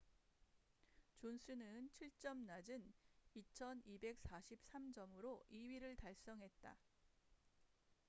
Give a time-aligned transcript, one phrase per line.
[1.17, 2.91] 존슨은 7점 낮은
[3.35, 6.75] 2,243점으로 2위를 달성했다